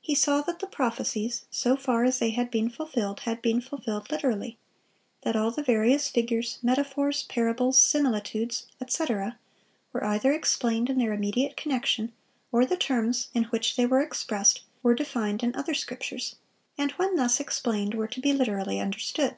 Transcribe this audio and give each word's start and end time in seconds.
He 0.00 0.14
saw 0.14 0.42
that 0.42 0.60
the 0.60 0.68
prophecies, 0.68 1.44
so 1.50 1.74
far 1.74 2.04
as 2.04 2.20
they 2.20 2.30
had 2.30 2.52
been 2.52 2.70
fulfilled, 2.70 3.22
had 3.22 3.42
been 3.42 3.60
fulfilled 3.60 4.08
literally; 4.08 4.58
that 5.22 5.34
all 5.34 5.50
the 5.50 5.60
various 5.60 6.08
figures, 6.08 6.60
metaphors, 6.62 7.24
parables, 7.24 7.76
similitudes, 7.76 8.68
etc., 8.80 9.40
were 9.92 10.04
either 10.04 10.30
explained 10.32 10.88
in 10.88 10.98
their 10.98 11.12
immediate 11.12 11.56
connection, 11.56 12.12
or 12.52 12.64
the 12.64 12.76
terms 12.76 13.26
in 13.34 13.42
which 13.46 13.74
they 13.74 13.86
were 13.86 14.00
expressed 14.00 14.60
were 14.84 14.94
defined 14.94 15.42
in 15.42 15.52
other 15.56 15.74
scriptures, 15.74 16.36
and 16.78 16.92
when 16.92 17.16
thus 17.16 17.40
explained, 17.40 17.94
were 17.94 18.06
to 18.06 18.20
be 18.20 18.32
literally 18.32 18.78
understood. 18.78 19.34